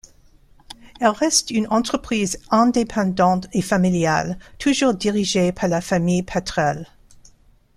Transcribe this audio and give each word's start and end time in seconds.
Elle 0.99 1.09
reste 1.09 1.51
une 1.51 1.67
entreprise 1.67 2.39
indépendante 2.49 3.45
et 3.53 3.61
familiale, 3.61 4.39
toujours 4.57 4.95
dirigée 4.95 5.51
par 5.51 5.69
la 5.69 5.79
famille 5.79 6.23
Patrelle. 6.23 6.87